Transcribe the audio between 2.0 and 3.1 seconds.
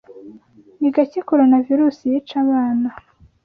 yica abana